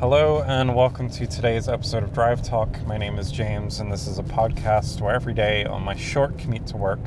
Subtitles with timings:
[0.00, 2.68] Hello, and welcome to today's episode of Drive Talk.
[2.86, 6.38] My name is James, and this is a podcast where every day on my short
[6.38, 7.00] commute to work,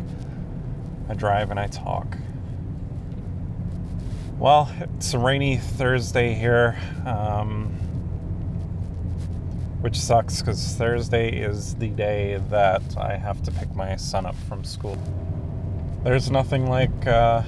[1.08, 2.18] I drive and I talk.
[4.38, 7.68] Well, it's a rainy Thursday here, um,
[9.80, 14.36] which sucks because Thursday is the day that I have to pick my son up
[14.50, 14.98] from school.
[16.04, 17.44] There's nothing like uh,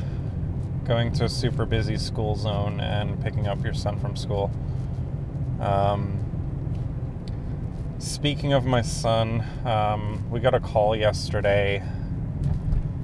[0.86, 4.50] going to a super busy school zone and picking up your son from school.
[5.60, 6.20] Um,
[8.00, 11.84] speaking of my son, um, we got a call yesterday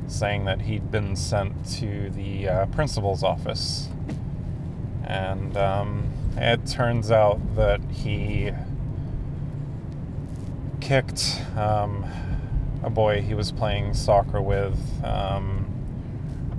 [0.08, 3.90] saying that he'd been sent to the uh, principal's office.
[5.06, 8.52] And um, it turns out that he
[10.82, 12.06] kicked um,
[12.84, 15.66] a boy he was playing soccer with um,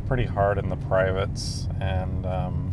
[0.07, 1.69] pretty hard in the privates.
[1.81, 2.73] And um,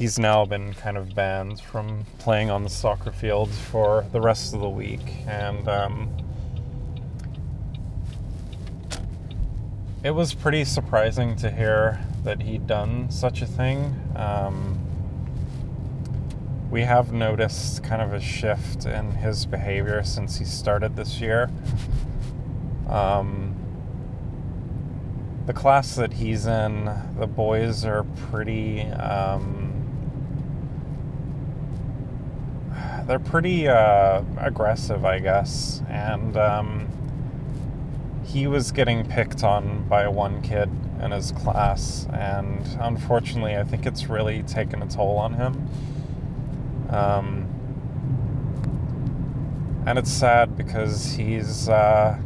[0.00, 4.54] he's now been kind of banned from playing on the soccer field for the rest
[4.54, 5.26] of the week.
[5.26, 6.08] And um,
[10.02, 13.94] it was pretty surprising to hear that he'd done such a thing.
[14.16, 14.78] Um,
[16.70, 21.50] we have noticed kind of a shift in his behavior since he started this year.
[22.88, 23.54] Um,
[25.44, 26.86] the class that he's in,
[27.18, 28.80] the boys are pretty.
[28.92, 29.69] Um,
[33.04, 36.88] they're pretty uh, aggressive, I guess, and um,
[38.24, 40.70] he was getting picked on by one kid
[41.02, 45.68] in his class, and unfortunately, I think it's really taken a toll on him.
[46.90, 47.46] Um,
[49.86, 52.18] and it's sad because he's uh,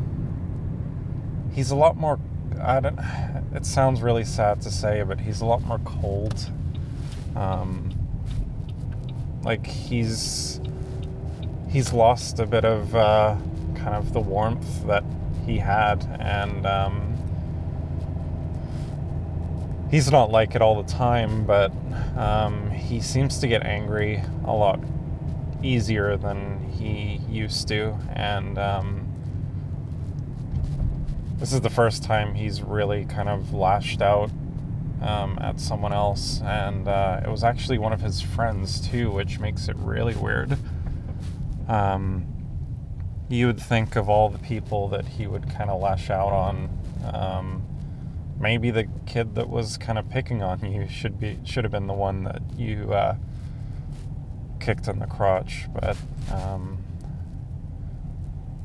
[1.52, 2.18] he's a lot more.
[2.60, 2.98] I don't.
[3.54, 6.50] It sounds really sad to say, but he's a lot more cold.
[7.36, 7.93] Um,
[9.44, 10.60] like he's
[11.68, 13.36] he's lost a bit of uh,
[13.74, 15.04] kind of the warmth that
[15.44, 17.14] he had, and um,
[19.90, 21.72] he's not like it all the time, but
[22.16, 24.80] um, he seems to get angry a lot
[25.62, 29.06] easier than he used to, and um,
[31.38, 34.30] this is the first time he's really kind of lashed out
[35.04, 39.38] um, at someone else, and uh, it was actually one of his friends too, which
[39.38, 40.56] makes it really weird.
[41.68, 42.26] Um,
[43.28, 46.68] you would think of all the people that he would kind of lash out on.
[47.12, 47.62] Um,
[48.38, 51.86] maybe the kid that was kind of picking on you should be should have been
[51.86, 53.16] the one that you uh,
[54.60, 55.66] kicked in the crotch.
[55.72, 55.96] But
[56.32, 56.78] um,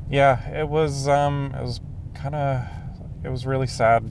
[0.08, 1.80] yeah, it was um, it was
[2.14, 2.66] kind of
[3.24, 4.10] it was really sad,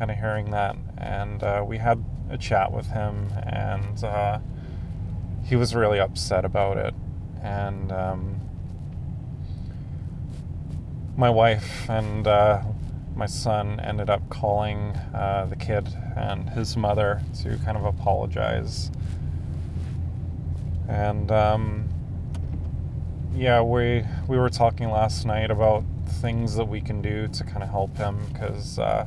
[0.00, 0.74] kind of hearing that.
[0.98, 4.40] And uh, we had a chat with him, and uh,
[5.44, 6.94] he was really upset about it
[7.42, 8.40] and um,
[11.16, 12.62] my wife and uh,
[13.14, 18.90] my son ended up calling uh, the kid and his mother to kind of apologize.
[20.88, 21.88] And um,
[23.34, 27.62] yeah, we we were talking last night about things that we can do to kind
[27.62, 29.06] of help him because uh,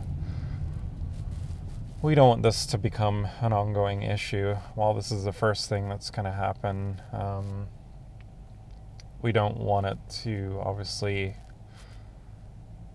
[2.03, 4.56] we don't want this to become an ongoing issue.
[4.75, 7.02] While this is the first thing that's going to happen.
[7.14, 7.68] Um,
[9.22, 11.38] we don't want it to obviously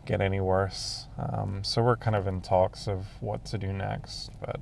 [0.05, 1.07] get any worse.
[1.19, 4.61] Um, so we're kind of in talks of what to do next, but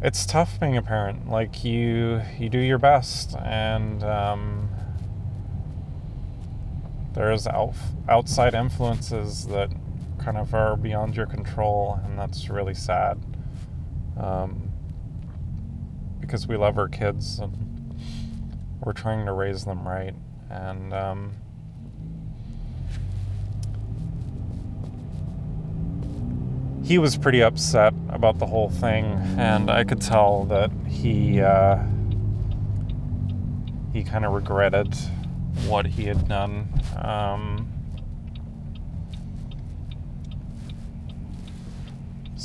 [0.00, 1.28] it's tough being a parent.
[1.28, 4.70] Like you, you do your best, and um,
[7.12, 7.74] there's out,
[8.08, 9.68] outside influences that
[10.18, 13.18] kind of are beyond your control, and that's really sad.
[14.16, 14.70] Um,
[16.20, 17.96] because we love our kids and
[18.80, 20.14] we're trying to raise them right.
[20.50, 21.32] And um,
[26.84, 29.04] he was pretty upset about the whole thing,
[29.38, 31.78] and I could tell that he uh,
[33.92, 34.94] he kind of regretted
[35.66, 36.68] what he had done.
[37.00, 37.73] Um,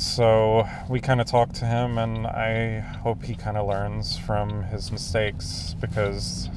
[0.00, 4.62] So we kind of talked to him, and I hope he kind of learns from
[4.62, 6.48] his mistakes because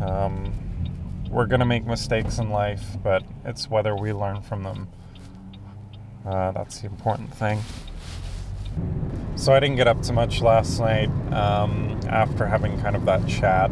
[0.00, 0.50] um,
[1.28, 4.88] we're going to make mistakes in life, but it's whether we learn from them.
[6.24, 7.60] Uh, that's the important thing.
[9.36, 13.28] So I didn't get up too much last night um, after having kind of that
[13.28, 13.70] chat.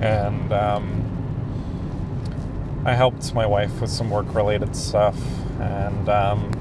[0.00, 1.02] And um,
[2.86, 5.20] I helped my wife with some work related stuff.
[5.58, 6.59] And um,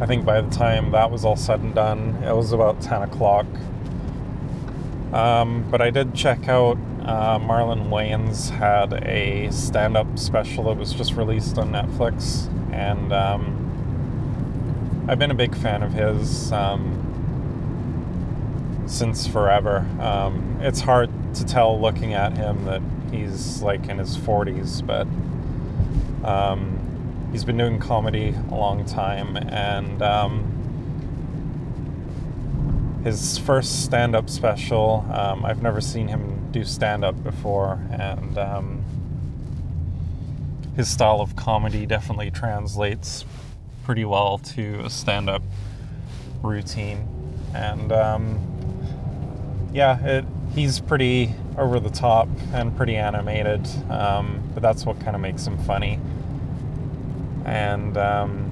[0.00, 3.02] I think by the time that was all said and done, it was about 10
[3.02, 3.46] o'clock.
[5.12, 10.76] Um, but I did check out uh, Marlon Wayans had a stand up special that
[10.76, 12.46] was just released on Netflix.
[12.72, 17.04] And um, I've been a big fan of his um,
[18.86, 19.86] since forever.
[20.00, 25.06] Um, it's hard to tell looking at him that he's like in his 40s, but
[26.28, 26.77] um,
[27.32, 29.36] he's been doing comedy a long time.
[29.36, 30.58] And um,
[33.04, 35.06] his first stand up special.
[35.12, 38.84] Um, I've never seen him do stand up before, and um,
[40.76, 43.24] his style of comedy definitely translates
[43.84, 45.42] pretty well to a stand up
[46.42, 47.06] routine.
[47.54, 48.38] And um,
[49.72, 55.14] yeah, it, he's pretty over the top and pretty animated, um, but that's what kind
[55.14, 55.98] of makes him funny.
[57.48, 58.50] And um,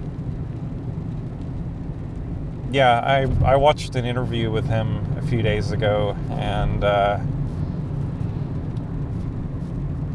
[2.72, 7.18] yeah, I, I watched an interview with him a few days ago, and uh,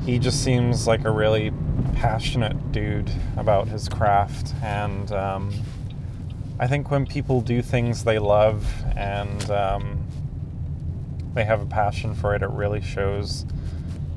[0.04, 1.54] he just seems like a really
[1.96, 4.56] passionate dude about his craft.
[4.64, 5.54] And um,
[6.60, 10.04] I think when people do things they love and um,
[11.36, 13.46] they have a passion for it, it really shows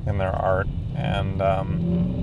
[0.07, 0.67] in their art.
[0.95, 2.15] And um,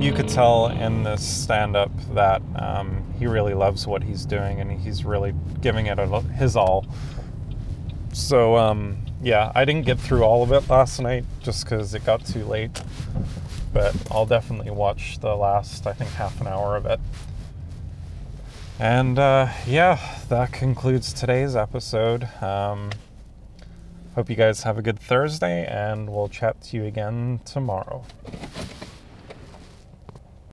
[0.00, 4.60] you could tell in this stand up that um, he really loves what he's doing
[4.60, 5.98] and he's really giving it
[6.36, 6.86] his all.
[8.12, 12.04] So, um, yeah, I didn't get through all of it last night just because it
[12.04, 12.82] got too late.
[13.72, 17.00] But I'll definitely watch the last, I think, half an hour of it.
[18.78, 19.98] And uh, yeah,
[20.28, 22.28] that concludes today's episode.
[22.40, 22.90] Um,
[24.14, 28.04] hope you guys have a good Thursday, and we'll chat to you again tomorrow.